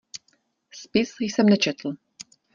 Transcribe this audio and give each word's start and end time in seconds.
Spis 0.71 1.15
jsem 1.19 1.45
nečetl. 1.49 1.93